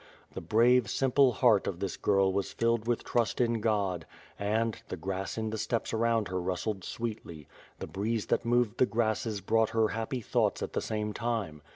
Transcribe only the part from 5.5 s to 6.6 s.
th e steppes around her